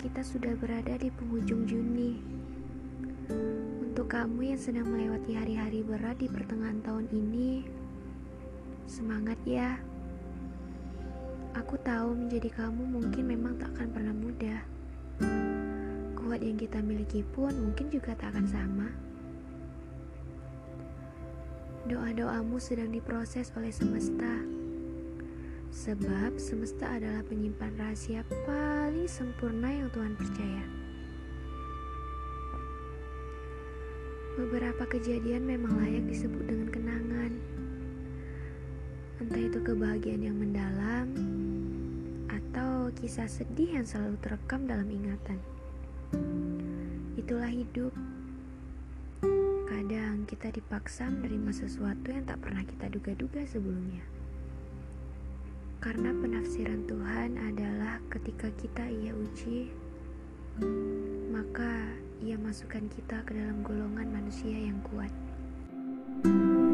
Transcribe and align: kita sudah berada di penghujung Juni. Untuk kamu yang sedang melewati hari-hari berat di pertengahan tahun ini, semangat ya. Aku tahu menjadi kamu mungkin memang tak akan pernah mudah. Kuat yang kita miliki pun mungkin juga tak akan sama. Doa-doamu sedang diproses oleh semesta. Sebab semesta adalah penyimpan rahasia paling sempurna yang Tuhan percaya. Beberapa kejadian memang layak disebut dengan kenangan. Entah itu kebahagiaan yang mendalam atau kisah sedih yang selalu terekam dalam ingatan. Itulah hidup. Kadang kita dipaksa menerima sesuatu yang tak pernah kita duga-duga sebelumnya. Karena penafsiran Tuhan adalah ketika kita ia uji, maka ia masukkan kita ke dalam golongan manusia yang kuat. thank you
kita 0.00 0.24
sudah 0.24 0.56
berada 0.56 0.96
di 0.96 1.12
penghujung 1.12 1.68
Juni. 1.68 2.16
Untuk 3.84 4.08
kamu 4.08 4.56
yang 4.56 4.60
sedang 4.60 4.88
melewati 4.88 5.36
hari-hari 5.36 5.84
berat 5.84 6.16
di 6.16 6.24
pertengahan 6.24 6.80
tahun 6.80 7.04
ini, 7.12 7.68
semangat 8.88 9.36
ya. 9.44 9.76
Aku 11.52 11.76
tahu 11.84 12.16
menjadi 12.16 12.48
kamu 12.64 12.88
mungkin 12.88 13.24
memang 13.28 13.60
tak 13.60 13.68
akan 13.76 13.88
pernah 13.92 14.16
mudah. 14.16 14.60
Kuat 16.16 16.40
yang 16.40 16.56
kita 16.56 16.80
miliki 16.80 17.20
pun 17.36 17.52
mungkin 17.52 17.92
juga 17.92 18.16
tak 18.16 18.32
akan 18.32 18.46
sama. 18.48 18.88
Doa-doamu 21.84 22.56
sedang 22.56 22.88
diproses 22.88 23.52
oleh 23.52 23.68
semesta. 23.68 24.56
Sebab 25.86 26.34
semesta 26.42 26.98
adalah 26.98 27.22
penyimpan 27.30 27.70
rahasia 27.78 28.26
paling 28.42 29.06
sempurna 29.06 29.70
yang 29.70 29.86
Tuhan 29.94 30.18
percaya. 30.18 30.66
Beberapa 34.34 34.82
kejadian 34.90 35.46
memang 35.46 35.78
layak 35.78 36.10
disebut 36.10 36.42
dengan 36.42 36.68
kenangan. 36.74 37.32
Entah 39.22 39.38
itu 39.46 39.62
kebahagiaan 39.62 40.26
yang 40.26 40.34
mendalam 40.34 41.06
atau 42.34 42.90
kisah 42.98 43.30
sedih 43.30 43.78
yang 43.78 43.86
selalu 43.86 44.18
terekam 44.26 44.66
dalam 44.66 44.90
ingatan. 44.90 45.38
Itulah 47.14 47.54
hidup. 47.54 47.94
Kadang 49.70 50.26
kita 50.26 50.50
dipaksa 50.50 51.06
menerima 51.14 51.54
sesuatu 51.54 52.10
yang 52.10 52.26
tak 52.26 52.42
pernah 52.42 52.66
kita 52.66 52.90
duga-duga 52.90 53.46
sebelumnya. 53.46 54.25
Karena 55.78 56.10
penafsiran 56.12 56.84
Tuhan 56.88 57.36
adalah 57.36 58.00
ketika 58.10 58.48
kita 58.56 58.84
ia 58.88 59.12
uji, 59.12 59.70
maka 61.30 61.92
ia 62.24 62.34
masukkan 62.40 62.88
kita 62.88 63.22
ke 63.28 63.36
dalam 63.36 63.60
golongan 63.62 64.08
manusia 64.08 64.56
yang 64.56 64.80
kuat. 64.88 65.12
thank 66.24 66.32
you 66.32 66.65